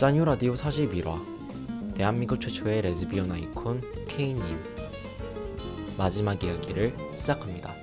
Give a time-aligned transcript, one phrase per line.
[0.00, 4.58] 짜뉴 라디오 41화 대한민국 최초의 레즈비언 아이콘 케이님
[5.98, 7.74] 마지막 이야기를 시작합니다.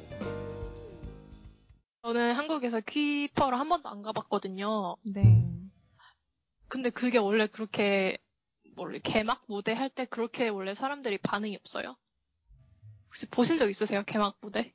[2.02, 4.96] 저는 한국에서 퀴퍼를 한 번도 안 가봤거든요.
[5.04, 5.48] 네.
[6.68, 8.18] 근데 그게 원래 그렇게
[8.78, 11.96] 원래 개막 무대 할 때 그렇게 원래 사람들이 반응이 없어요?
[13.06, 14.02] 혹시 보신 적 있으세요?
[14.08, 14.74] 개막 무대?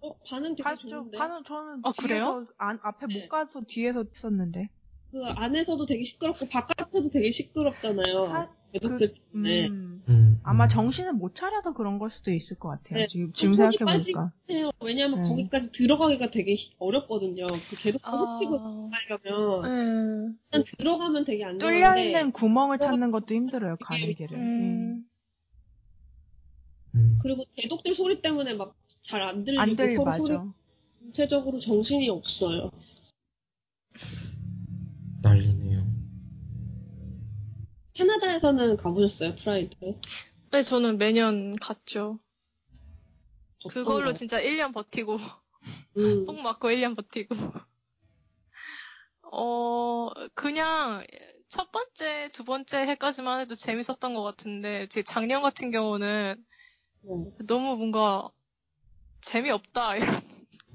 [0.00, 0.88] 어, 반응 되게 봤죠.
[0.88, 1.16] 좋은데.
[1.16, 2.24] 반은 저는 아, 그래요?
[2.24, 3.20] 뒤에서 안, 앞에 네.
[3.20, 4.68] 못 가서 뒤에서 있었는데.
[5.12, 8.24] 그 안에서도 되게 시끄럽고 바깥에도 되게 시끄럽잖아요.
[8.26, 9.68] 사- 때문에.
[9.68, 13.00] 음, 음, 아마 정신을 못 차려서 그런 걸 수도 있을 것 같아요.
[13.00, 13.06] 네.
[13.06, 14.32] 지금 지금 손이 생각해 보니까.
[14.50, 14.70] 해요.
[14.82, 15.28] 왜냐하면 네.
[15.28, 17.46] 거기까지 들어가기가 되게 히- 어렵거든요.
[17.46, 23.12] 그 계속 아, 소치고 가려면 음, 일단 들어가면 되게 안 뚫려 되는데 있는 구멍을 찾는
[23.12, 23.76] 것도 힘들어요.
[23.80, 24.36] 가는 길을.
[24.36, 25.06] 음,
[26.94, 27.18] 음.
[27.22, 30.52] 그리고 대독들 소리 때문에 막 잘 안 들리고 안 들리 서로 소리 맞아.
[31.00, 32.70] 전체적으로 정신이 없어요.
[35.26, 35.84] 난리네요.
[37.94, 39.74] 캐나다에서는 가보셨어요, 프라이드?
[40.52, 42.20] 네, 저는 매년 갔죠.
[43.68, 44.12] 그걸로?
[44.12, 45.16] 진짜 1년 버티고,
[45.96, 46.26] 음.
[46.26, 47.34] 뽕 맞고 1년 버티고.
[49.32, 51.04] 어, 그냥
[51.48, 56.36] 첫 번째, 두 번째 해까지만 해도 재밌었던 것 같은데, 제 작년 같은 경우는
[57.02, 57.10] 네.
[57.46, 58.30] 너무 뭔가
[59.22, 60.22] 재미없다, 이런.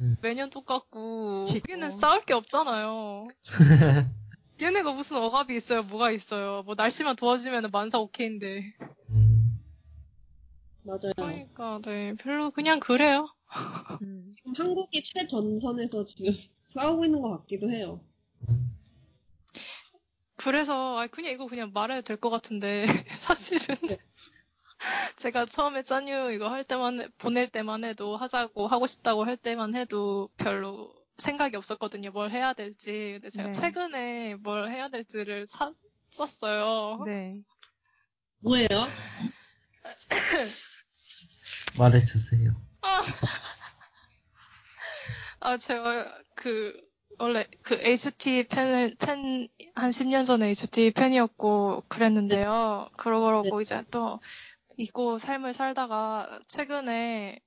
[0.01, 0.17] 음.
[0.21, 1.89] 매년 똑같고, 어.
[1.91, 3.29] 싸울 게 없잖아요.
[4.61, 6.63] 얘네가 무슨 억압이 있어요, 뭐가 있어요.
[6.63, 8.73] 뭐 날씨만 도와주면 만사 오케이인데.
[9.09, 9.59] 음.
[10.83, 11.11] 맞아요.
[11.15, 13.27] 그러니까, 네, 별로 그냥 그래요.
[14.01, 14.35] 음.
[14.55, 16.33] 한국이 최전선에서 지금
[16.75, 18.01] 싸우고 있는 것 같기도 해요.
[18.49, 18.75] 음.
[20.35, 22.85] 그래서, 아, 그냥 이거 그냥 말해도 될 것 같은데,
[23.19, 23.75] 사실은.
[25.17, 30.29] 제가 처음에 짠유 이거 할 때만, 보낼 때만 해도, 하자고, 하고 싶다고 할 때만 해도
[30.37, 32.11] 별로 생각이 없었거든요.
[32.11, 33.19] 뭘 해야 될지.
[33.21, 33.53] 근데 제가 네.
[33.53, 35.45] 최근에 뭘 해야 될지를
[36.11, 37.03] 찾았어요.
[37.05, 37.41] 네.
[38.39, 38.67] 뭐예요?
[41.77, 42.55] 말해주세요.
[45.39, 46.73] 아, 제가 그,
[47.17, 52.89] 원래 그 HT 팬, 팬, 한 10년 전에 HT 팬이었고 그랬는데요.
[52.97, 54.19] 그러고 이제 또
[54.77, 57.39] 잊고 삶을 살다가 최근에,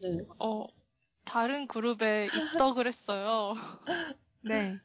[0.00, 0.08] 네.
[0.38, 0.66] 어,
[1.24, 3.54] 다른 그룹에 입덕을 했어요.
[4.42, 4.78] 네.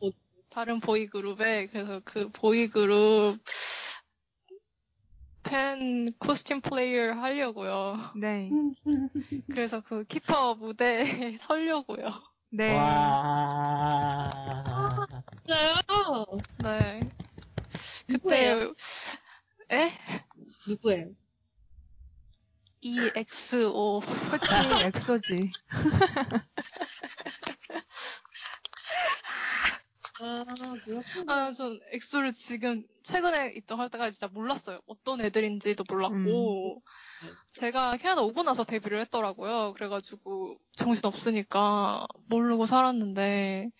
[0.49, 1.67] 다른 보이 그룹에.
[1.67, 3.37] 그래서 그 보이 그룹
[5.43, 7.97] 팬 코스튬 플레이어 하려고요.
[8.15, 8.51] 네.
[9.51, 11.03] 그래서 그 키퍼 무대에
[11.39, 12.09] 서려고요.
[12.51, 12.75] 네.
[12.75, 14.29] 와.
[15.45, 15.75] 진짜요?
[16.63, 16.99] 네.
[18.07, 18.73] 그때, 누구예요?
[19.71, 19.91] 에?
[20.67, 21.11] 누구예요?
[22.81, 24.01] EXO.
[24.31, 24.53] 그치,
[24.85, 25.51] 엑소지.
[30.21, 30.43] 아.
[31.27, 34.81] 아, 전 엑소를 지금 최근에 있던 할 때가 진짜 몰랐어요.
[34.85, 36.81] 어떤 애들인지도 몰랐고.
[37.53, 39.73] 제가 캐나다 오고 나서 데뷔를 했더라고요.
[39.73, 43.71] 그래가지고 정신 없으니까 모르고 살았는데,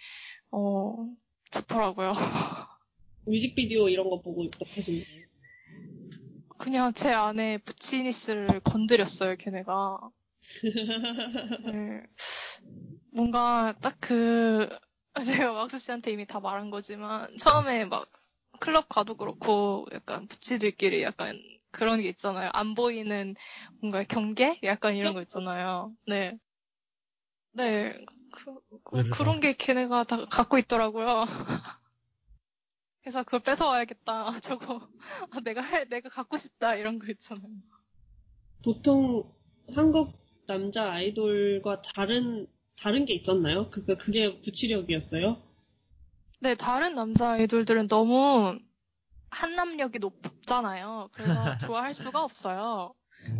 [0.52, 1.08] 어,
[1.52, 2.14] 좋더라고요.
[3.26, 5.29] 뮤직비디오 이런 거 보고 입덕하신 거예요?
[6.60, 9.98] 그냥 제 안에 부치니스를 건드렸어요, 걔네가.
[11.64, 12.04] 네.
[13.12, 14.70] 뭔가 딱 그,
[15.48, 18.08] 제가 막수 씨한테 이미 다 말한 거지만, 처음에 막
[18.60, 22.50] 클럽 가도 그렇고, 약간 부치들끼리 약간 그런 게 있잖아요.
[22.54, 23.36] 안 보이는
[23.82, 24.60] 뭔가 경계?
[24.64, 25.94] 약간 이런 거 있잖아요.
[26.08, 26.38] 네.
[27.54, 27.94] 네.
[28.32, 29.10] 그, 그, 그래요?
[29.12, 31.24] 그런 게 걔네가 다 갖고 있더라고요.
[33.02, 34.40] 그래서 그걸 뺏어와야겠다.
[34.42, 34.80] 저거,
[35.32, 36.76] 아, 내가 할, 내가 갖고 싶다.
[36.76, 37.48] 이런 거 있잖아요.
[38.64, 39.24] 보통
[39.74, 40.12] 한국
[40.48, 42.48] 남자 아이돌과 다른
[42.82, 43.70] 다른 게 있었나요?
[43.70, 45.42] 그게 그게 부치력이었어요?
[46.42, 48.58] 네, 다른 남자 아이돌들은 너무
[49.32, 51.10] 한남력이 높잖아요.
[51.14, 52.94] 그래서 좋아할 수가 없어요.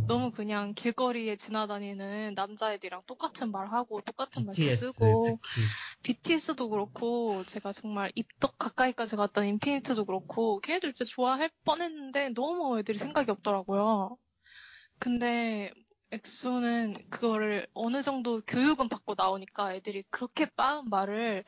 [0.08, 5.62] 너무 그냥 길거리에 지나다니는 남자애들이랑 똑같은 말 하고 똑같은 말도 쓰고 특히.
[6.04, 12.98] BTS도 그렇고 제가 정말 입덕 가까이까지 갔던 인피니트도 그렇고 걔네들 진짜 좋아할 뻔했는데 너무 애들이
[12.98, 14.18] 생각이 없더라고요.
[14.98, 15.72] 근데
[16.12, 21.44] 엑소는 그거를 어느 정도 교육은 받고 나오니까 애들이 그렇게 빠른 말을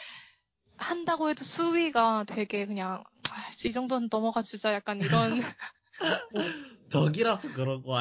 [0.77, 5.39] 한다고 해도 수위가 되게 그냥 아, 이 정도는 넘어가 주자 약간 이런
[6.91, 7.97] 덕이라서 그런 거?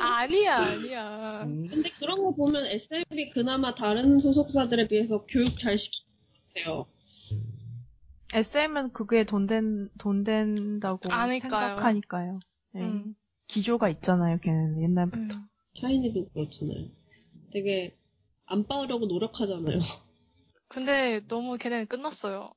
[0.00, 1.66] 아니야 아니야 음.
[1.68, 6.86] 근데 그런 거 보면 SM이 그나마 다른 소속사들에 비해서 교육 잘 시키는 것 같아요.
[8.32, 11.50] SM은 그게 돈 된, 돈 된다고 아니까요.
[11.50, 12.40] 생각하니까요.
[12.72, 12.82] 네.
[12.82, 13.14] 음,
[13.48, 15.36] 기조가 있잖아요, 걔는 옛날부터.
[15.36, 15.46] 음.
[15.80, 16.88] 샤이니도 그렇잖아요.
[17.52, 17.96] 되게
[18.46, 19.80] 안 빠으려고 노력하잖아요.
[20.68, 22.52] 근데 너무 걔네는 끝났어요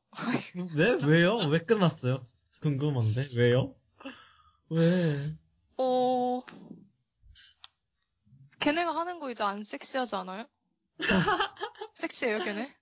[0.76, 1.38] 왜 왜요?
[1.38, 2.24] 왜 끝났어요?
[2.62, 3.74] 궁금한데 왜요?
[4.70, 5.36] 왜?
[5.78, 6.42] 어,
[8.60, 10.46] 걔네가 하는 거 이제 안 섹시하지 않아요?
[11.96, 12.74] 섹시해요, 걔네?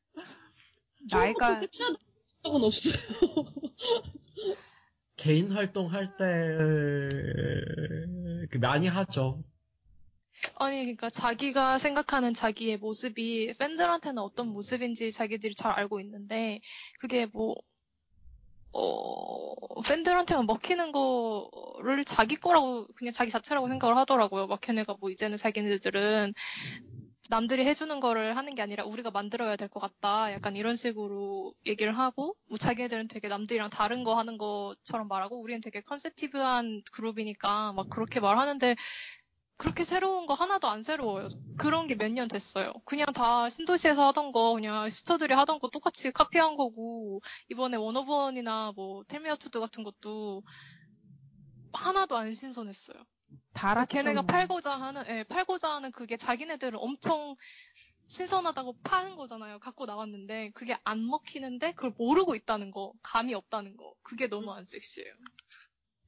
[1.10, 1.96] 나이가 섹시한
[2.44, 2.94] 적은 없어요.
[5.16, 6.26] 개인 활동할 때
[8.50, 9.44] 그, 많이 하죠.
[10.56, 16.62] 아니, 그러니까 자기가 생각하는 자기의 모습이 팬들한테는 어떤 모습인지 자기들이 잘 알고 있는데,
[17.00, 17.56] 그게 뭐,
[18.74, 24.48] 어, 팬들한테만 먹히는 거를 자기 거라고, 그냥 자기 자체라고 생각을 하더라고요.
[24.48, 26.34] 막 걔네가 뭐 이제는 자기네들은
[27.30, 30.34] 남들이 해주는 거를 하는 게 아니라 우리가 만들어야 될 것 같다.
[30.34, 35.62] 약간 이런 식으로 얘기를 하고, 뭐 자기네들은 되게 남들이랑 다른 거 하는 것처럼 말하고, 우리는
[35.62, 38.76] 되게 conceptive한 그룹이니까 막 그렇게 말하는데,
[39.62, 41.28] 그렇게 새로운 거 하나도 안 새로워요.
[41.56, 42.74] 그런 게 몇 년 됐어요.
[42.84, 47.22] 그냥 다 신도시에서 하던 거, 그냥 시스터들이 하던 거 똑같이 카피한 거고,
[47.52, 50.42] 이번에 원오브원이나 뭐, 텔미아투드 같은 것도
[51.74, 52.98] 하나도 안 신선했어요.
[53.54, 53.88] 달았죠.
[53.94, 54.26] 걔네가 뭐.
[54.26, 57.36] 팔고자 하는, 예, 팔고자 하는 그게 자기네들은 엄청
[58.08, 59.60] 신선하다고 파는 거잖아요.
[59.60, 63.94] 갖고 나왔는데, 그게 안 먹히는데, 그걸 모르고 있다는 거, 감이 없다는 거.
[64.02, 65.14] 그게 너무 안 섹시해요.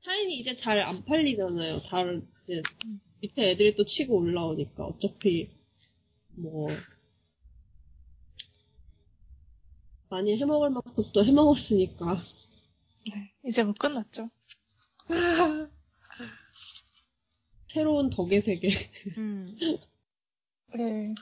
[0.03, 1.83] 타인이 이제 잘 안 팔리잖아요.
[1.91, 2.63] 다른 이제
[3.23, 5.49] 밑에 애들이 또 치고 올라오니까 어차피
[6.35, 6.67] 뭐
[10.09, 12.21] 많이 해먹을 만큼 또 해먹었으니까
[13.45, 14.29] 이제 뭐 끝났죠.
[17.73, 18.91] 새로운 덕의 세계.
[19.17, 19.57] 음.
[20.75, 21.15] 네.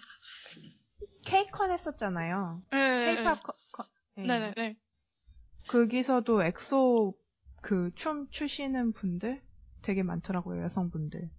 [1.24, 2.64] 케이컨 했었잖아요.
[2.72, 3.16] 네.
[3.16, 4.24] 케이팝 컨- 컨- 네.
[4.24, 4.76] 네네네.
[5.68, 7.16] 거기서도 엑소
[7.62, 9.40] 그 춤 추시는 분들
[9.84, 11.30] 되게 많더라고요, 여성분들.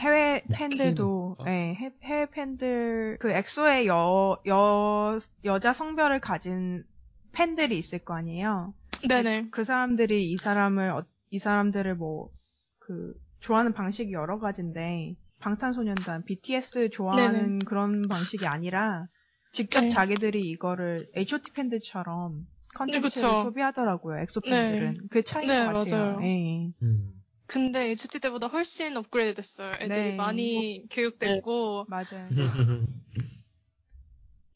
[0.00, 1.50] 해외 팬들도, lucky인가?
[1.52, 6.84] 예, 해- 해외 팬들, 그 엑소의 여, 여, 여자 성별을 가진
[7.32, 8.74] 팬들이 있을 거 아니에요?
[9.08, 9.48] 네네.
[9.50, 12.30] 그 사람들이 이 사람을, 어- 이 사람들을 뭐,
[12.78, 19.06] 그, 좋아하는 방식이 여러 가지인데, 방탄소년단, BTS 좋아하는 그런 방식이 아니라,
[19.52, 19.88] 직접 네.
[19.90, 23.34] 자기들이 이거를 H.O.T 팬들처럼 컨텐츠를.
[23.42, 25.08] 소비하더라고요, 엑소 팬들은.
[25.10, 26.02] 그 차이인 네, 것 같아요.
[26.04, 26.22] 맞아요.
[26.22, 26.72] 예.
[26.82, 27.19] 음.
[27.50, 29.72] 근데 HT 때보다 훨씬 업그레이드 됐어요.
[29.80, 30.14] 애들이 네.
[30.14, 31.86] 많이 교육됐고.
[31.88, 32.28] 맞아요.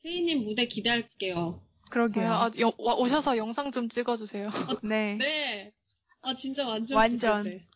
[0.05, 1.61] 혜인님 무대 기대할게요.
[1.91, 2.33] 그러게요.
[2.33, 4.49] 아, 여- 와- 오셔서 영상 좀 찍어주세요.
[4.85, 5.17] 네.
[5.17, 5.73] 네.
[6.23, 7.43] 아 진짜 완전 완전.
[7.45, 7.67] 네.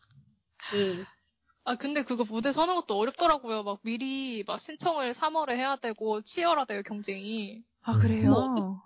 [1.65, 3.63] 아, 근데 그거 무대 서는 것도 어렵더라고요.
[3.63, 7.61] 막 미리 막 신청을 3월에 해야 되고, 치열하대요, 경쟁이.
[7.81, 8.81] 아, 뭐 그래요?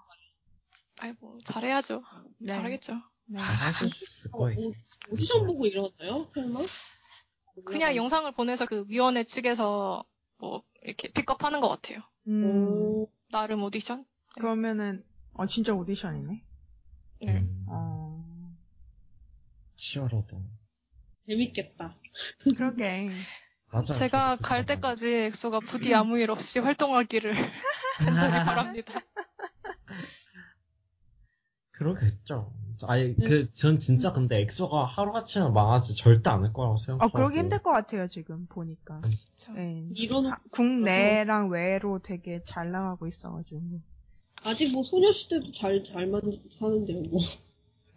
[0.98, 2.04] 아이고, 잘해야죠.
[2.40, 2.52] 네.
[2.54, 3.00] 잘하겠죠.
[3.26, 3.40] 네.
[3.40, 4.72] 잘하실 수 있을 거예요.
[5.10, 6.30] 오- 오디션 보고 이러나요?
[6.34, 6.60] 설마?
[7.66, 10.04] 그냥 영상을 보내서 그 위원회 측에서
[10.38, 12.00] 뭐, 이렇게 픽업하는 것 같아요.
[12.28, 14.06] 음, 오, 나름 오디션?
[14.36, 16.44] 그러면은, 어, 진짜 오디션이네?
[17.22, 17.32] 네.
[17.40, 18.56] 음, 어,
[19.78, 20.38] 치열하다.
[21.28, 21.96] 재밌겠다.
[22.56, 23.10] 그러게.
[23.72, 23.94] 맞아.
[23.94, 27.32] 제가 갈 때까지 엑소가 부디 아무 일 없이 활동하기를
[28.00, 28.94] 간절히 바랍니다.
[31.72, 32.54] 그러겠죠.
[32.84, 37.12] 아니, 그, 전 진짜 근데 엑소가 하루아침에 망하지 절대 않을 거라고 어, 생각하고.
[37.14, 39.02] 그러기 힘들 것 같아요, 지금, 보니까.
[39.02, 39.54] 그쵸.
[39.58, 39.88] 예.
[39.94, 43.62] 이런 하- 국내랑 외로 되게 잘 나가고 있어가지고.
[44.44, 46.22] 아직 뭐 소녀시대도 잘 잘만
[46.60, 47.04] 사는데요.
[47.10, 47.22] 뭐.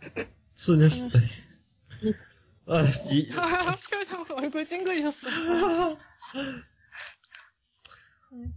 [0.55, 1.19] 소녀시대.
[2.69, 3.27] 아, 이,
[3.91, 5.29] 표정 얼굴 찡그리셨어.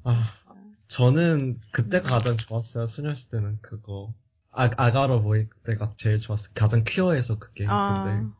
[0.03, 0.39] 아,
[0.87, 2.87] 저는 그때 가장 좋았어요.
[2.87, 4.13] 소녀시대는 그거.
[4.59, 6.51] 아, I Got a Boy 때가 제일 좋았어요.
[6.53, 7.65] 가장 queer해서 그게.
[7.65, 8.03] 아.
[8.03, 8.33] 근데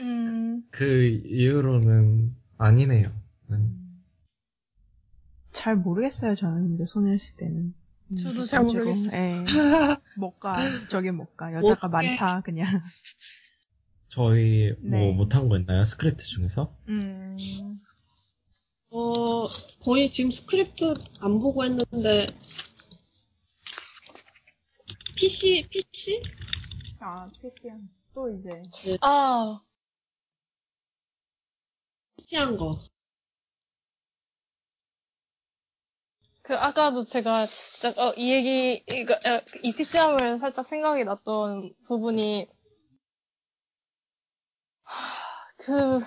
[0.00, 3.12] 음, 그 이후로는 아니네요.
[3.48, 3.58] 네.
[5.52, 7.74] 잘 모르겠어요, 저는 근데 소녀시대는.
[8.10, 9.14] 음, 저도 잘 모르겠어요.
[9.14, 9.44] 예.
[10.16, 10.56] 못 가.
[10.88, 11.52] 저게 못 가.
[11.52, 12.02] 여자가 못 가.
[12.02, 12.66] 많다, 그냥.
[14.08, 15.12] 저희 뭐 네.
[15.12, 15.84] 못한 거 있나요?
[15.84, 16.74] 스크립트 중에서?
[16.88, 17.80] 음.
[18.92, 19.46] 어
[19.84, 22.34] 거의 지금 스크립트 안 보고 했는데
[25.20, 26.22] PC PC
[26.98, 27.90] 아, 패션.
[28.14, 28.96] 또 이제.
[29.02, 29.54] 아,
[32.16, 32.80] PC한 거.
[36.40, 42.48] 그 아까도 제가 진짜 어, 이 얘기 이거 어, 이 PC함을 살짝 생각이 났던 부분이
[44.84, 44.96] 하,
[45.58, 46.00] 그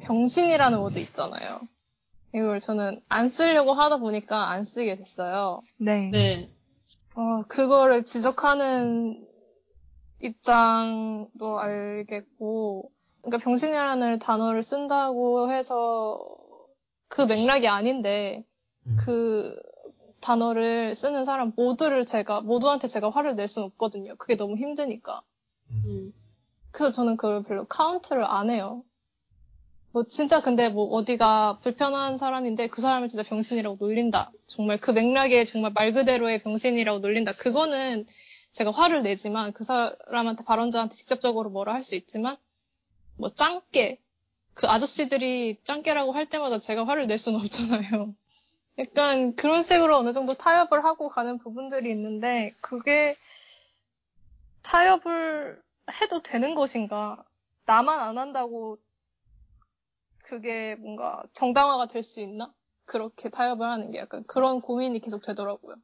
[0.00, 1.60] 병신이라는 워드 있잖아요.
[2.34, 5.62] 이걸 저는 안 쓰려고 하다 보니까 안 쓰게 됐어요.
[5.78, 6.10] 네.
[6.10, 6.50] 네.
[7.14, 9.26] 어, 그거를 지적하는
[10.20, 12.90] 입장도 알겠고,
[13.22, 16.26] 그러니까 병신이라는 단어를 쓴다고 해서
[17.08, 18.44] 그 맥락이 아닌데,
[18.86, 18.96] 음.
[18.98, 19.54] 그
[20.20, 24.16] 단어를 쓰는 사람 모두를 제가, 모두한테 제가 화를 낼 수는 없거든요.
[24.16, 25.22] 그게 너무 힘드니까.
[25.70, 26.12] 음.
[26.70, 28.82] 그래서 저는 그걸 별로 카운트를 안 해요.
[29.94, 34.32] 뭐 진짜 근데 뭐 어디가 불편한 사람인데 그 사람을 진짜 병신이라고 놀린다.
[34.44, 37.32] 정말 그 맥락에 정말 말 그대로의 병신이라고 놀린다.
[37.34, 38.04] 그거는
[38.50, 42.36] 제가 화를 내지만 그 사람한테 발언자한테 직접적으로 뭐라 할 수 있지만
[43.16, 44.00] 뭐 짱깨
[44.54, 48.16] 그 아저씨들이 짱깨라고 할 때마다 제가 화를 낼 수는 없잖아요.
[48.78, 53.16] 약간 그런 식으로 어느 정도 타협을 하고 가는 부분들이 있는데 그게
[54.62, 55.62] 타협을
[56.00, 57.24] 해도 되는 것인가?
[57.66, 58.78] 나만 안 한다고
[60.24, 62.52] 그게 뭔가 정당화가 될 수 있나?
[62.86, 65.76] 그렇게 타협을 하는 게 약간 그런 고민이 계속 되더라고요.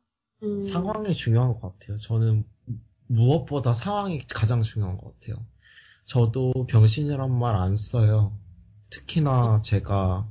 [0.42, 0.62] 음.
[0.62, 1.96] 상황이 중요한 것 같아요.
[1.98, 2.44] 저는
[3.08, 5.44] 무엇보다 상황이 가장 중요한 것 같아요.
[6.06, 8.38] 저도 병신이란 말 안 써요.
[8.90, 10.28] 특히나 제가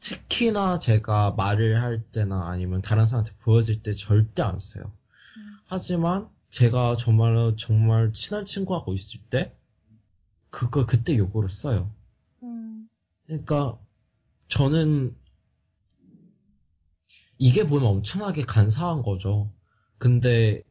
[0.00, 4.92] 특히나 제가 말을 할 때나 아니면 다른 사람한테 보여질 때 절대 안 써요.
[5.36, 5.58] 음.
[5.66, 9.54] 하지만 제가 정말로 정말 친한 친구하고 있을 때
[10.50, 11.90] 그걸 그때 욕으로 써요.
[13.32, 13.44] 음.
[13.44, 13.78] 그러니까
[14.48, 15.16] 저는
[17.38, 19.50] 이게 보면 엄청나게 간사한 거죠.
[19.98, 20.62] 근데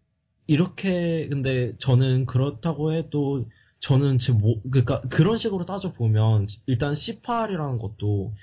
[0.47, 3.45] 이렇게 근데 저는 그렇다고 해도
[3.79, 8.33] 저는 제 뭐, 그러니까 그런 식으로 따져 보면 일단 C8이라는 것도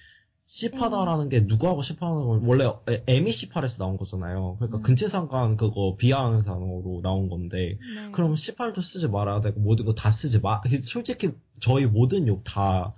[0.47, 2.73] C8다라는 게 누구하고 C8하는 건 원래
[3.07, 4.57] M이 C8에서 나온 거잖아요.
[4.59, 4.83] 그러니까 음.
[4.83, 8.11] 근체상관 그거 비하하는 단어로 나온 건데 네.
[8.13, 10.61] 그럼 C8도 쓰지 말아야 되고 모든 거 다 쓰지 마.
[10.83, 12.95] 솔직히 저희 모든 욕 다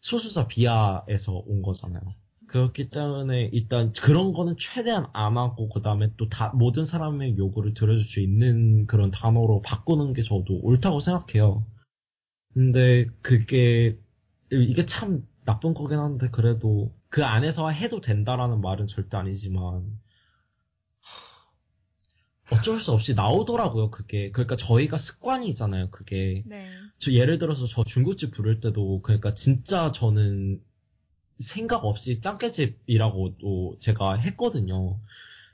[0.00, 2.02] 소수자 비하에서 온 거잖아요.
[2.46, 7.74] 그렇기 때문에 일단 그런 거는 최대한 안 하고 그 다음에 또 다 모든 사람의 요구를
[7.74, 11.66] 들어줄 수 있는 그런 단어로 바꾸는 게 저도 옳다고 생각해요.
[12.54, 13.98] 근데 그게
[14.50, 19.84] 이게 참 나쁜 거긴 한데 그래도 그 안에서 해도 된다라는 말은 절대 아니지만
[22.50, 26.70] 어쩔 수 없이 나오더라고요 그게 그러니까 저희가 습관이잖아요 그게 네.
[26.98, 30.60] 저 예를 들어서 저 중국집 부를 때도 그러니까 진짜 저는
[31.38, 34.98] 생각 없이 짱깨집이라고도 제가 했거든요.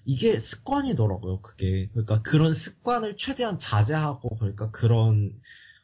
[0.05, 1.89] 이게 습관이더라고요, 그게.
[1.93, 5.33] 그러니까 그런 습관을 최대한 자제하고, 그러니까 그런,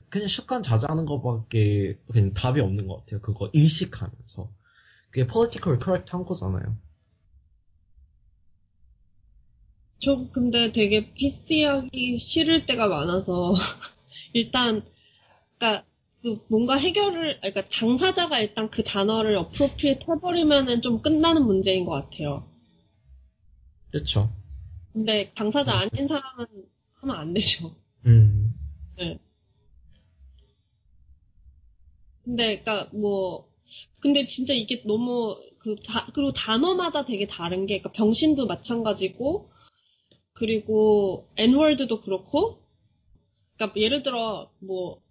[0.08, 3.20] 그냥 습관 자제하는 것밖에 그냥 답이 없는 것 같아요.
[3.20, 4.50] 그거 인식하면서.
[5.10, 6.76] 그게 political correct 한 거잖아요.
[10.02, 13.54] 저 근데 되게 PC하기 싫을 때가 많아서
[14.32, 14.82] 일단
[15.58, 15.84] 그러니까
[16.22, 22.46] 그 뭔가 해결을 그러니까 당사자가 일단 그 단어를 어프로프리에트 해버리면은 좀 끝나는 문제인 것 같아요.
[23.90, 24.30] 그렇죠.
[24.92, 26.46] 근데 당사자 아닌 사람은
[27.00, 27.74] 하면 안 되죠.
[28.06, 28.54] 음.
[28.96, 29.18] 네.
[32.24, 33.48] 근데 그러니까 뭐
[34.00, 39.50] 근데 진짜 이게 너무 그 다, 그리고 단어마다 되게 다른 게 그러니까 병신도 마찬가지고
[40.40, 42.62] 그리고 N월드도 그렇고
[43.56, 45.02] 그러니까 예를 들어 뭐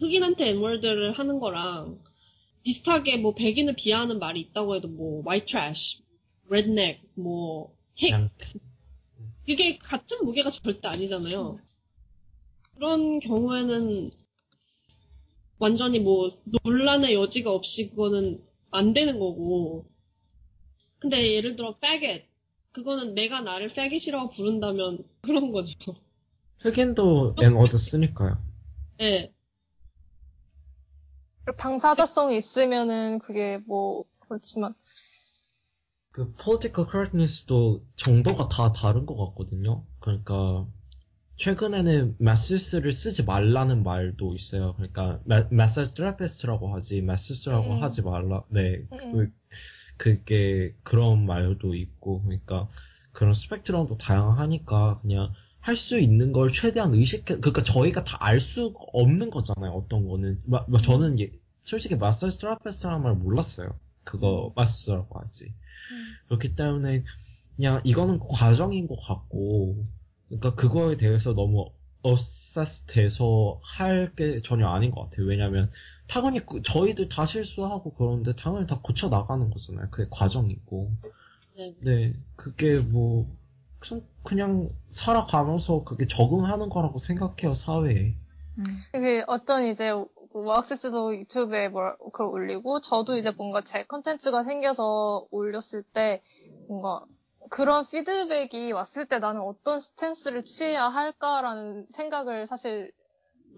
[0.00, 2.02] 흑인한테 N월드를 하는 거랑
[2.62, 5.98] 비슷하게 뭐 백인을 비하하는 말이 있다고 해도 뭐 white trash,
[6.48, 8.14] redneck, 뭐 핵,
[9.44, 11.58] 그게 같은 무게가 절대 아니잖아요.
[12.74, 14.10] 그런 경우에는
[15.58, 19.84] 완전히 뭐 논란의 여지가 없이 그거는 안 되는 거고.
[20.98, 22.27] 근데 예를 들어 faggot
[22.78, 25.74] 그거는 내가 나를 faggot이라고 부른다면 그런 거죠.
[26.60, 28.38] 흑인도 N-word 쓰니까요.
[29.00, 29.32] 예.
[31.56, 34.74] 당사자성이 있으면은 그게 뭐 그렇지만
[36.12, 39.84] 그 political correctness도 정도가 다 다른 것 같거든요.
[40.00, 40.66] 그러니까
[41.36, 44.74] 최근에는 masseuse를 쓰지 말라는 말도 있어요.
[44.74, 45.20] 그러니까
[45.50, 47.82] massage therapist라고 하지 masseuse라고 음.
[47.82, 48.44] 하지 말라.
[48.50, 49.12] 네, 음.
[49.12, 49.32] 그,
[49.98, 52.68] 그게 그런 말도 있고 그러니까
[53.12, 57.38] 그런 스펙트럼도 다양하니까 그냥 할 수 있는 걸 최대한 의식해.
[57.40, 59.72] 그러니까 저희가 다 알 수 없는 거잖아요.
[59.72, 61.32] 어떤 거는 마- 마- 저는 예-
[61.64, 63.78] 솔직히 마사지 테라피스트라는 말 몰랐어요.
[64.04, 65.46] 그거 마사지라고 하지.
[65.46, 66.14] 음.
[66.28, 67.04] 그렇기 때문에
[67.56, 69.86] 그냥 이거는 과정인 것 같고
[70.28, 71.70] 그러니까 그거에 대해서 너무
[72.02, 75.26] 어세스 돼서 할 게 전혀 아닌 것 같아요.
[75.26, 75.70] 왜냐면
[76.06, 79.88] 당연히 그- 저희들 다 실수하고 그러는데 당연히 다 고쳐 나가는 거잖아요.
[79.90, 80.90] 그게 과정이고.
[81.56, 81.74] 네.
[81.80, 83.26] 네, 그게 뭐
[84.24, 88.14] 그냥, 살아가면서 그게 적응하는 거라고 생각해요 사회에.
[88.58, 88.64] 음.
[88.92, 89.92] 그게 어떤 이제
[90.32, 96.22] 와학스도 유튜브에 뭘 그걸 올리고 저도 이제 뭔가 제 컨텐츠가 생겨서 올렸을 때
[96.68, 97.04] 뭔가
[97.48, 102.92] 그런 피드백이 왔을 때 나는 어떤 stance를 취해야 할까라는 생각을 사실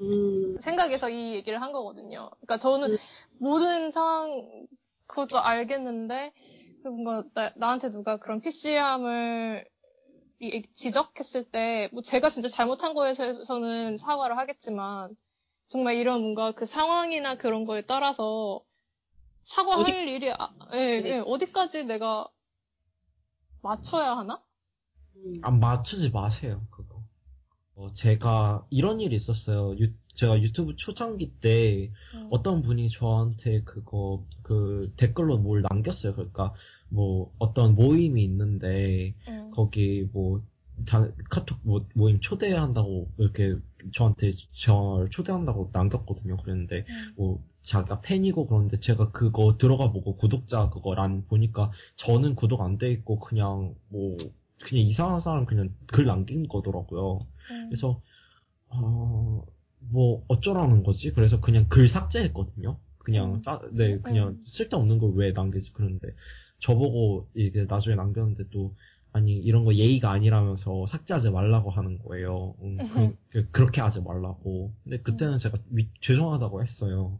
[0.00, 2.30] 음, 생각해서 이 얘기를 한 거거든요.
[2.40, 2.96] 그러니까 저는 음.
[3.38, 4.66] 모든 상황
[5.06, 6.32] 그것도 알겠는데
[6.84, 9.68] 뭔가 나, 나한테 누가 그런 PC함을
[10.74, 15.14] 지적했을 때, 뭐 제가 진짜 잘못한 거에 대해서는 사과를 하겠지만,
[15.68, 18.62] 정말 이런 뭔가 그 상황이나 그런 거에 따라서
[19.42, 20.12] 사과할 어디...
[20.12, 22.26] 일이, 아, 예, 예, 어디까지 내가
[23.62, 24.42] 맞춰야 하나?
[25.42, 27.02] 안 맞추지 마세요, 그거.
[27.74, 29.74] 어, 제가 이런 일이 있었어요.
[29.78, 32.28] 유, 제가 유튜브 초창기 때 음.
[32.30, 36.14] 어떤 분이 저한테 그거 그 댓글로 뭘 남겼어요.
[36.14, 36.52] 그러니까
[36.88, 39.50] 뭐 어떤 모임이 있는데 음.
[39.52, 40.42] 거기 뭐
[40.86, 43.56] 다, 카톡 뭐, 모임 초대한다고 이렇게
[43.92, 46.36] 저한테 저 초대한다고 남겼거든요.
[46.38, 47.14] 그랬는데 음.
[47.16, 52.90] 뭐 자기가 팬이고 그런데 제가 그거 들어가 보고 구독자 그거란 보니까 저는 구독 안 돼
[52.92, 54.16] 있고 그냥 뭐
[54.62, 57.26] 그냥 이상한 사람 그냥 글 남긴 거더라고요.
[57.50, 57.68] 음.
[57.68, 58.02] 그래서
[58.68, 59.44] 어,
[59.78, 61.12] 뭐 어쩌라는 거지?
[61.12, 62.78] 그래서 그냥 글 삭제했거든요.
[62.98, 63.42] 그냥 음.
[63.42, 64.44] 짜, 네, 그냥 음.
[64.46, 65.72] 쓸데없는 걸 왜 남기지?
[65.72, 66.08] 그런데
[66.60, 68.74] 저보고 이게 나중에 남겼는데 또
[69.12, 72.54] 아니 이런 거 예의가 아니라면서 삭제하지 말라고 하는 거예요.
[72.62, 72.78] 음,
[73.30, 74.72] 그, 그 렇게 하지 말라고.
[74.84, 77.18] 근데 그때는 제가 미, 죄송하다고 했어요.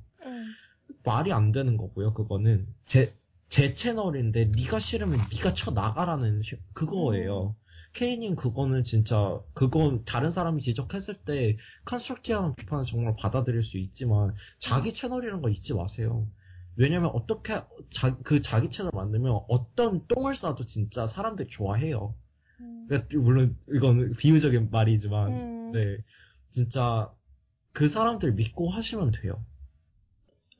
[1.04, 2.14] 말이 안 되는 거고요.
[2.14, 7.56] 그거는 제 제 채널인데 네가 싫으면 네가 쳐 나가라는 그거예요.
[7.92, 14.94] 케이님 그거는 진짜 그건 다른 사람이 지적했을 때 constructive한 비판을 정말 받아들일 수 있지만 자기
[14.94, 16.28] 채널이라는 거 잊지 마세요.
[16.76, 17.60] 왜냐면 어떻게
[17.90, 22.14] 자, 그 자기 채널 만들면 어떤 똥을 싸도 진짜 사람들이 좋아해요.
[22.60, 22.86] 음.
[23.14, 25.72] 물론 이건 비유적인 말이지만 음.
[25.72, 25.96] 네
[26.50, 27.12] 진짜
[27.72, 29.44] 그 사람들 믿고 하시면 돼요.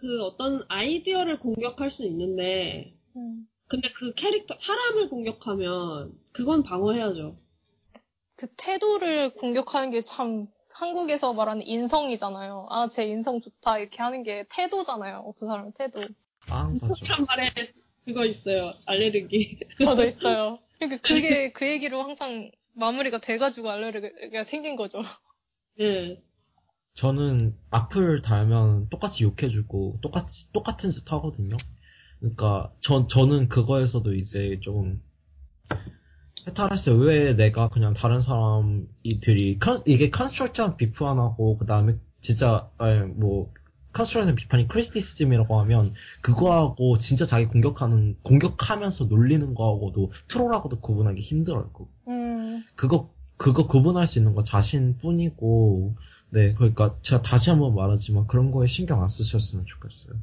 [0.01, 3.47] 그 어떤 아이디어를 공격할 수 있는데 음.
[3.69, 7.37] 근데 그 캐릭터 사람을 공격하면 그건 방어해야죠.
[8.37, 12.67] 그 태도를 공격하는 게 참 한국에서 말하는 인성이잖아요.
[12.71, 15.35] 아, 제 인성 좋다 이렇게 하는 게 태도잖아요.
[15.39, 16.01] 그 사람의 태도.
[16.51, 16.73] 아.
[16.73, 17.51] 한 말에
[18.05, 18.75] 그거 있어요.
[18.87, 19.59] 알레르기.
[19.85, 20.59] 저도 있어요.
[20.79, 25.03] 그러니까 그게 그 얘기로 항상 마무리가 돼가지고 알레르기가 생긴 거죠.
[25.77, 26.23] 네.
[27.01, 31.57] 저는 악플 달면 똑같이 욕해주고 똑같이 똑같은 짓 하거든요.
[32.19, 35.01] 그러니까 전 저는 그거에서도 이제 좀
[36.47, 36.97] 해탈했어요.
[36.97, 42.69] 왜 내가 그냥 다른 사람이들이 이게 constructive 비판하고 그 다음에 진짜
[43.15, 43.51] 뭐
[43.95, 51.71] constructive 비판이 criticism이라고 하면 그거하고 진짜 자기 공격하는 공격하면서 놀리는 거하고도 troll하고도 구분하기 힘들어요.
[52.09, 52.63] 음.
[52.77, 53.09] 그거
[53.39, 55.97] 그거 구분할 수 있는 거 자신뿐이고
[56.31, 60.17] 네 그러니까 제가 다시 한번 말하지만 그런 거에 신경 안 쓰셨으면 좋겠어요.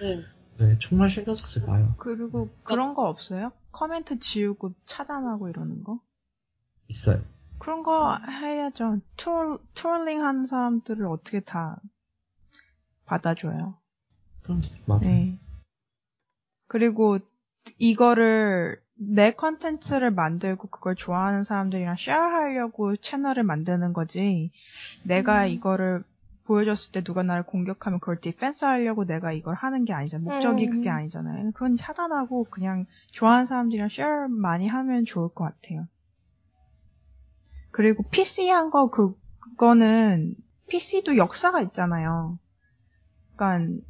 [0.00, 0.24] 네.
[0.56, 1.94] 네, 정말 신경 쓰지 마요.
[1.98, 3.50] 그리고 그런 거 없어요?
[3.72, 6.00] 커멘트 지우고 차단하고 이러는 거?
[6.88, 7.22] 있어요.
[7.58, 9.00] 그런 거 해야죠.
[9.16, 11.80] troll, trolling 하는 사람들을 어떻게 다
[13.06, 13.78] 받아줘요.
[14.42, 15.08] 그럼, 맞아.
[15.08, 15.38] 네.
[16.68, 17.18] 그리고
[17.78, 24.50] 이거를 내 컨텐츠를 만들고 그걸 좋아하는 사람들이랑 share하려고 채널을 만드는 거지.
[25.02, 25.48] 내가 음.
[25.48, 26.04] 이거를
[26.44, 30.22] 보여줬을 때 누가 나를 공격하면 그걸 defense 하려고 내가 이걸 하는 게 아니잖아.
[30.24, 30.70] 목적이 음.
[30.70, 31.52] 그게 아니잖아요.
[31.52, 35.86] 그건 차단하고 그냥 좋아하는 사람들이랑 share 많이 하면 좋을 것 같아요.
[37.70, 40.34] 그리고 PC 한 거 그, 그거는
[40.68, 42.38] PC도 역사가 있잖아요.
[43.36, 43.80] 그러니까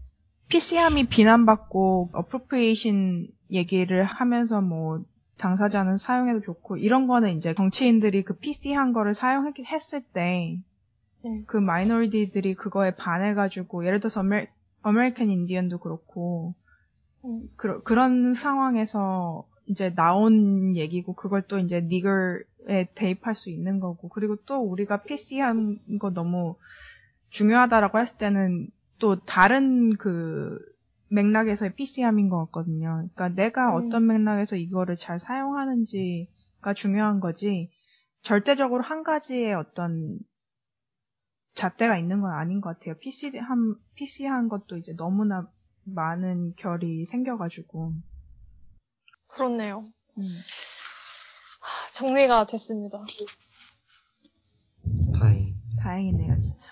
[0.48, 5.04] PC함이 비난받고 appropriation 얘기를 하면서 뭐
[5.38, 10.61] 당사자는 사용해도 좋고 이런 거는 이제 정치인들이 그 PC 한 거를 사용했을 때
[11.24, 11.42] 네.
[11.46, 14.48] 그 minority들이 그거에 반해가지고 예를 들어서 Ame,
[14.83, 16.54] American Indian도 그렇고
[17.24, 17.48] 음.
[17.57, 24.37] 그, 그런 상황에서 이제 나온 얘기고 그걸 또 이제 nigger에 대입할 수 있는 거고 그리고
[24.44, 26.57] 또 우리가 PC한 거 너무
[27.30, 30.59] 중요하다라고 했을 때는 또 다른 그
[31.14, 33.09] 맥락에서의 PC함인 것 같거든요.
[33.14, 33.74] 그러니까 내가 음.
[33.87, 37.70] 어떤 맥락에서 이거를 잘 사용하는지가 중요한 거지
[38.22, 40.18] 절대적으로 한 가지의 어떤
[41.55, 42.98] 잣대가 있는 건 아닌 것 같아요.
[42.98, 45.48] PC 한 PC 한 것도 이제 너무나
[45.85, 47.92] 많은 결이 생겨가지고
[49.29, 49.85] 그렇네요.
[50.18, 50.22] 음.
[51.92, 53.05] 정리가 됐습니다.
[55.18, 55.55] 다행.
[55.79, 56.70] 다행이네요, 진짜.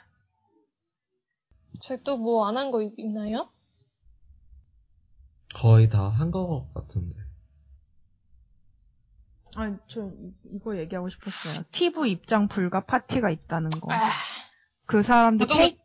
[1.81, 3.51] 저희 또 뭐 안 한 거 있나요?
[5.55, 7.17] 거의 다한거 같은데.
[9.55, 10.09] 아니, 저
[10.45, 11.65] 이, 거 얘기하고 싶었어요.
[11.73, 13.93] 티부 입장 불가 파티가 있다는 거.
[13.93, 14.11] 아...
[14.87, 15.77] 그 사람들 잠깐만,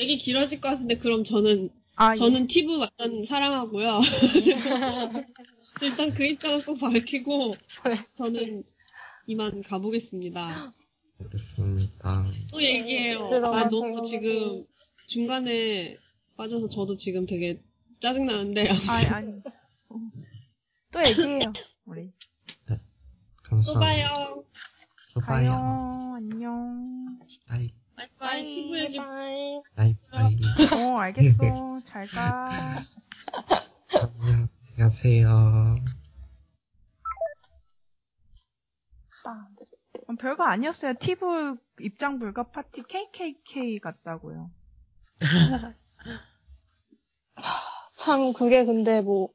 [0.00, 2.18] 얘기 길어질 것 같은데 그럼 저는 아, 예.
[2.18, 2.46] 저는 예.
[2.46, 4.00] 티부 완전 사랑하고요.
[5.82, 7.52] 일단 그 입장을 꼭 밝히고
[8.16, 8.64] 저는
[9.26, 10.72] 이만 가보겠습니다.
[11.20, 12.26] 알겠습니다.
[12.52, 13.18] 또 얘기해요.
[13.44, 14.64] 아 너무 지금
[15.06, 15.96] 중간에
[16.36, 17.60] 빠져서 저도 지금 되게
[18.00, 18.68] 짜증나는데.
[18.88, 19.42] 아니 아니.
[20.92, 21.52] 또 얘기해요,
[21.84, 22.12] 우리.
[22.66, 22.76] 또
[23.42, 23.80] 감사합니다.
[23.80, 24.44] 봐요.
[25.14, 25.50] 또 가요.
[25.50, 26.14] 봐요.
[26.16, 27.18] 안녕.
[27.46, 28.44] bye, 바이바이.
[28.44, 29.62] 티부 얘기 bye.
[29.74, 30.36] bye, bye.
[30.74, 31.78] 어, 알겠어.
[31.84, 32.84] 잘 가.
[34.74, 35.76] 안녕하세요.
[40.08, 40.94] 어, 별거 아니었어요.
[41.00, 44.50] 티브 입장 불가 파티 KKK 같다고요.
[48.06, 49.30] 참 그게 근데 뭐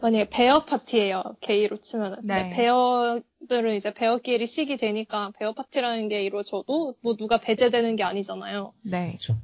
[0.00, 2.42] 만약에 bear 파티예요 게이로 치면은 네.
[2.42, 8.72] 근데 bear들은 이제 bear끼리 식이 되니까 bear 파티라는 게 이루어져도 뭐 누가 배제되는 게 아니잖아요
[8.82, 9.12] 네.
[9.20, 9.36] 그쵸.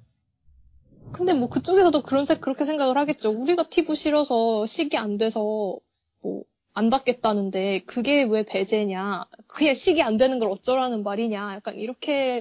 [1.12, 6.42] 근데 뭐 그쪽에서도 그런 색 그렇게 생각을 하겠죠 우리가 티브 싫어서 식이 안 돼서 뭐
[6.78, 12.40] 안 받겠다는데 그게 왜 배제냐 그게 식이 안 되는 걸 어쩌라는 말이냐 약간 이렇게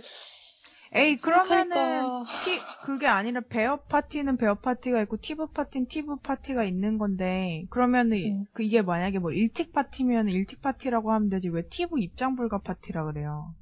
[0.94, 6.64] 에이, 그러면은, 생각하니까 티, 그게 아니라 베어 파티는 베어 파티가 있고 티브 파티는 티브 파티가
[6.64, 8.46] 있는 건데, 그러면은, 음.
[8.54, 13.06] 그 이게 만약에 뭐 일틱 파티면 일틱 파티라고 하면 되지, 왜 티브 입장 불가 파티라
[13.06, 13.56] 그래요?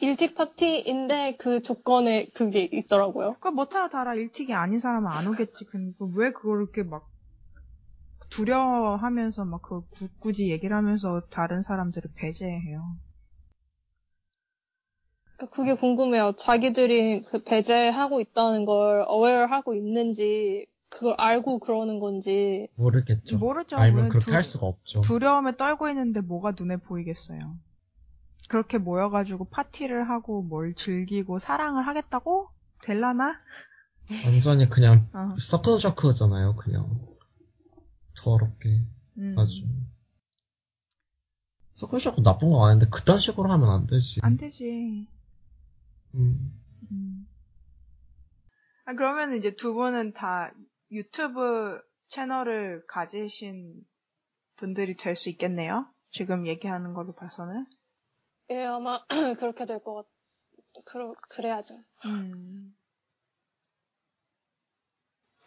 [0.00, 4.14] 일틱 파티인데 그 조건에 그게 있더라고요 그거 못하러 달아.
[4.14, 5.64] 일틱이 아닌 사람은 안 오겠지.
[5.66, 7.08] 근데 그왜 그걸 이렇게 막,
[8.30, 9.82] 두려워하면서 막 그
[10.18, 12.96] 굳이 얘기를 하면서 다른 사람들을 배제해요.
[15.40, 16.32] 그러니까 그게 궁금해요.
[16.36, 23.38] 자기들이 그 배제하고 있다는 걸 어웨어하고 있는지 그걸 알고 그러는 건지 모르겠죠.
[23.38, 23.76] 모르죠.
[23.76, 25.00] 알면 왜 그렇게 두- 할 수가 없죠.
[25.00, 27.56] 두려움에 떨고 있는데 뭐가 눈에 보이겠어요.
[28.48, 32.48] 그렇게 모여가지고 파티를 하고 뭘 즐기고 사랑을 하겠다고?
[32.82, 33.38] 될라나?
[34.26, 35.36] 완전히 그냥 어.
[35.40, 36.90] 서클저크잖아요, 그냥.
[38.16, 38.80] 더럽게.
[39.18, 39.36] 음.
[39.38, 39.62] 아주.
[41.74, 44.18] 서클저크 나쁜 거 아닌데, 그딴 식으로 하면 안 되지.
[44.22, 45.06] 안 되지.
[46.14, 46.52] 음.
[46.92, 47.26] 음.
[48.84, 50.52] 아, 그러면 이제 두 분은 다
[50.90, 53.74] 유튜브 채널을 가지신
[54.56, 55.86] 분들이 될 수 있겠네요?
[56.10, 57.66] 지금 얘기하는 걸로 봐서는.
[58.50, 59.02] 예 아마
[59.40, 60.06] 그렇게 될 것 같.
[60.84, 61.74] 그러 그래야죠.
[62.06, 62.74] 음.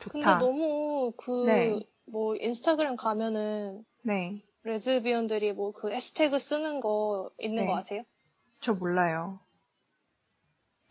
[0.07, 0.39] 근데 좋다.
[0.39, 1.79] 너무 그 네.
[2.05, 4.43] 뭐 인스타그램 가면은 네.
[4.63, 7.67] 레즈비언들이 뭐 그 해시태그 쓰는 거 있는 네.
[7.67, 8.03] 거 아세요?
[8.61, 9.39] 저 몰라요.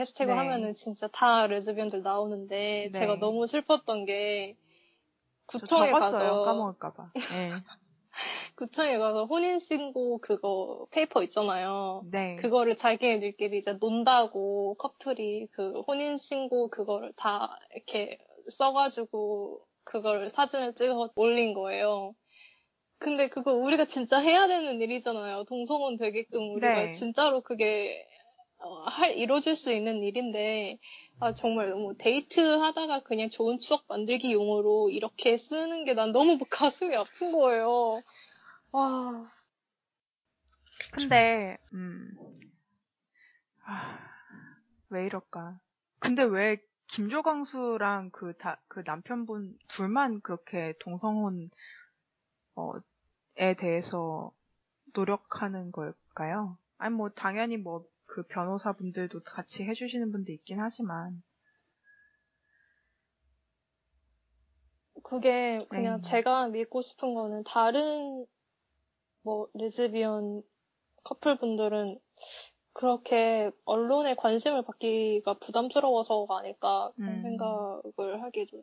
[0.01, 0.37] 해시태그 네.
[0.37, 2.99] 하면은 진짜 다 레즈비언들 나오는데 네.
[2.99, 4.57] 제가 너무 슬펐던 게저
[5.47, 5.91] 구청에.
[5.91, 7.13] 가서 까먹을까봐.
[7.15, 7.51] 네.
[8.57, 12.05] 구청에 가서 혼인신고 그거 paper 있잖아요.
[12.11, 12.37] 네.
[12.37, 21.55] 그거를 자기네들끼리 이제 논다고 커플이 그 혼인신고 그거를 다 이렇게 써가지고 그걸 사진을 찍어 올린
[21.55, 22.15] 거예요.
[22.99, 25.45] 근데 그거 우리가 진짜 해야 되는 일이잖아요.
[25.45, 26.91] 동성혼 되게끔 우리가 네.
[26.93, 28.12] 진짜로 그게 어,
[28.87, 30.79] 할 이루어질 수 있는 일인데
[31.21, 36.39] 아 정말 너무 데이트 하다가 그냥 좋은 추억 만들기 용으로 이렇게 쓰는 게 난 너무
[36.51, 38.03] 가슴이 아픈 거예요.
[38.73, 39.27] 와
[40.93, 42.11] 근데, 음.
[43.65, 43.99] 아,
[44.91, 45.59] 왜 이럴까.
[45.99, 51.51] 근데 왜 김조광수랑 그 다, 그 남편분 둘만 그렇게 동성혼,
[52.57, 52.73] 어,
[53.37, 54.33] 에 대해서
[54.95, 56.59] 노력하는 걸까요?
[56.79, 61.23] 아니, 뭐, 당연히 뭐, 그 변호사분들도 같이 해주시는 분도 있긴 하지만,
[65.03, 66.11] 그게 그냥 네.
[66.11, 68.27] 제가 믿고 싶은 거는 다른
[69.23, 70.43] 뭐 레즈비언
[71.05, 71.99] 커플분들은
[72.75, 77.23] 그렇게 언론에 관심을 받기가 부담스러워서가 아닐까 그런 음.
[77.23, 78.63] 생각을 하게 돼요.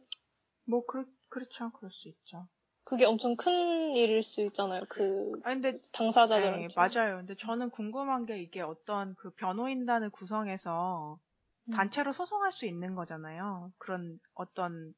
[0.65, 1.71] 뭐, 그, 그렇죠.
[1.71, 2.47] 그럴 수 있죠.
[2.89, 4.81] 그게 엄청 큰 일일 수 있잖아요.
[4.89, 6.67] 그 아니, 근데 당사자들한테.
[6.69, 7.17] 네, 맞아요.
[7.17, 11.19] 근데 저는 궁금한 게 이게 어떤 그 변호인단을 구성해서
[11.65, 11.71] 음.
[11.71, 13.71] 단체로 소송할 수 있는 거잖아요.
[13.77, 14.95] 그런 어떤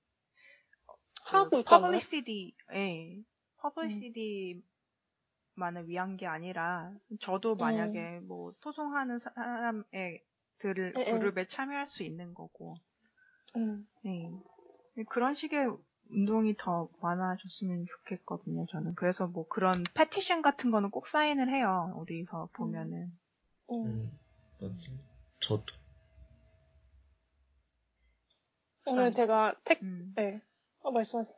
[1.25, 1.81] 하고 있잖아요.
[1.81, 3.21] publicity, 예,
[3.57, 4.63] publicity만을
[5.87, 10.23] 위한 게 아니라 저도 만약에 뭐 소송하는 사람의
[10.59, 11.11] 들을 예, 예.
[11.11, 12.75] 그룹에 참여할 수 있는 거고,
[13.57, 13.85] 음.
[14.03, 14.31] 네.
[15.09, 15.67] 그런 식의
[16.11, 18.95] 운동이 더 많아졌으면 좋겠거든요, 저는.
[18.95, 23.11] 그래서 뭐 그런 petition 같은 거는 꼭 사인을 해요, 어디서 보면은.
[23.71, 23.85] 음.
[23.85, 24.19] 음,
[24.59, 24.91] 맞아.
[25.39, 25.65] 저도.
[28.85, 29.09] 오늘 아.
[29.09, 30.13] 제가 택, 음.
[30.15, 30.39] 네.
[30.81, 31.35] 어, 말씀하세요.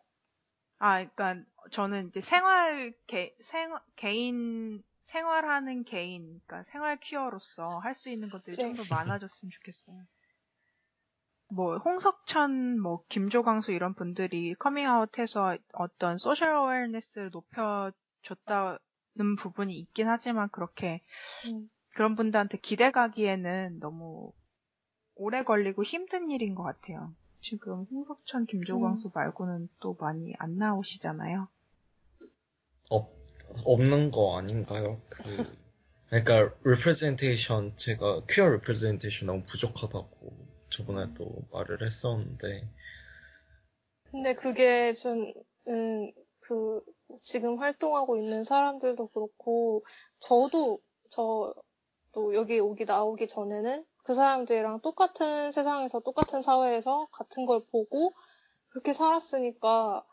[0.79, 8.09] 아, 그러니까 저는 이제 생활 개, 생 개인 생활하는 개인, 그러니까 생활 퀴어로서 할 수
[8.11, 8.75] 있는 것들이 좀 네.
[8.75, 10.05] 더 많아졌으면 좋겠어요.
[11.53, 21.01] 뭐 홍석천, 뭐 김조광수 이런 분들이 커밍아웃해서 어떤 소셜 어웨어네스를 높여줬다는 부분이 있긴 하지만 그렇게
[21.45, 21.69] 음.
[21.93, 24.31] 그런 분들한테 기대 가기에는 너무
[25.15, 27.13] 오래 걸리고 힘든 일인 것 같아요.
[27.39, 31.47] 지금 홍석천, 김조광수 말고는 또 많이 안 나오시잖아요.
[32.89, 33.11] 없,
[33.63, 34.99] 없는 거 아닌가요?
[35.09, 35.21] 그,
[36.09, 40.42] 그러니까 representation 제가 queer representation 너무 부족하다고
[40.75, 42.67] 저번에도 말을 했었는데
[44.13, 45.33] 근데 그게 좀,
[45.67, 46.81] 음, 그,
[47.23, 49.83] 지금 활동하고 있는 사람들도 그렇고,
[50.19, 58.13] 저도, 저도 여기 오기 나오기 전에는 그 사람들이랑 똑같은 세상에서 똑같은 사회에서 같은 걸 보고
[58.69, 60.05] 그렇게 살았으니까,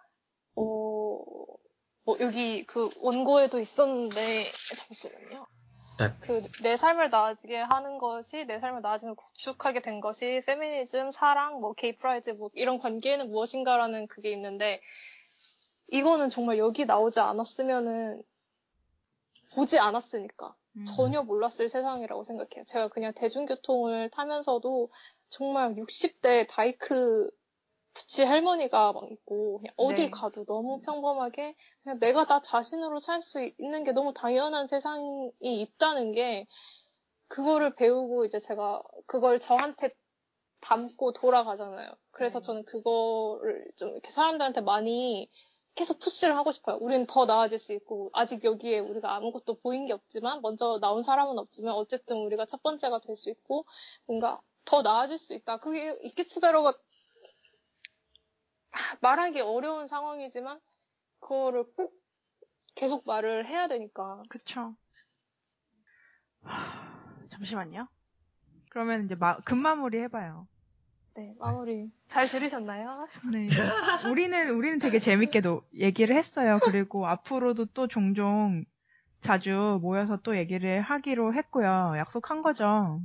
[0.55, 4.45] 어, 뭐 여기 그 원고에도 있었는데,
[4.77, 5.47] 잠시만요.
[6.01, 6.15] 네.
[6.21, 11.97] 그내 삶을 나아지게 하는 것이 내 삶을 나아지면 구축하게 된 것이 페미니즘, 사랑, 뭐 게이
[11.97, 14.81] 프라이드 뭐 이런 관계는 무엇인가라는 그게 있는데
[15.89, 18.23] 이거는 정말 여기 나오지 않았으면은
[19.55, 20.85] 보지 않았으니까 음.
[20.85, 22.65] 전혀 몰랐을 세상이라고 생각해요.
[22.65, 24.91] 제가 그냥 대중교통을 타면서도
[25.29, 27.29] 정말 60대 다이크
[27.95, 30.11] 부치 할머니가 막 있고 그냥 어딜 네.
[30.11, 36.13] 가도 너무 평범하게 그냥 내가 나 자신으로 살 수 있는 게 너무 당연한 세상이 있다는
[36.13, 36.47] 게
[37.29, 39.91] 그거를 배우고 이제 제가 그걸 저한테
[40.61, 41.91] 담고 돌아가잖아요.
[42.11, 42.47] 그래서 네.
[42.47, 45.29] 저는 그거를 좀 이렇게 사람들한테 많이
[45.75, 46.77] 계속 푸시를 하고 싶어요.
[46.81, 51.39] 우리는 더 나아질 수 있고 아직 여기에 우리가 아무것도 보인 게 없지만 먼저 나온 사람은
[51.39, 53.65] 없지만 어쨌든 우리가 첫 번째가 될 수 있고
[54.07, 55.59] 뭔가 더 나아질 수 있다.
[55.59, 56.75] 그게 이케츠베로가
[59.01, 60.61] 말하기 어려운 상황이지만
[61.21, 61.95] 그거를 꼭
[62.75, 64.77] 계속 말을 해야 되니까 그쵸.
[66.43, 67.89] 하, 잠시만요.
[68.71, 70.47] 그러면 이제 마, 금마무리 해봐요.
[71.15, 73.07] 네 마무리 잘 들으셨나요?
[73.33, 73.49] 네.
[74.09, 76.59] 우리는, 우리는 되게 재밌게도 얘기를 했어요.
[76.65, 78.65] 그리고 앞으로도 또 종종
[79.21, 81.95] 자주 모여서 또 얘기를 하기로 했고요.
[81.97, 83.01] 약속한 거죠.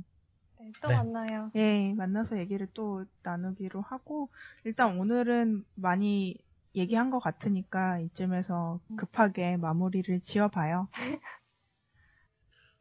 [0.80, 0.96] 또 네.
[0.96, 1.50] 만나요.
[1.54, 4.30] 예, 만나서 얘기를 또 나누기로 하고
[4.64, 6.36] 일단 오늘은 많이
[6.74, 10.88] 얘기한 것 같으니까 이쯤에서 급하게 마무리를 지어봐요.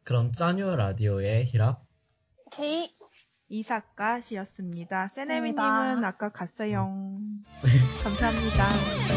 [0.04, 1.86] 그럼 짜뉴 라디오의 히랍
[2.52, 2.90] K
[3.48, 5.08] 이사카 씨였습니다.
[5.08, 7.20] 세네미님은 아까 갔어요.
[7.64, 7.70] 네.
[8.04, 8.68] 감사합니다.
[8.68, 9.16] 안녕.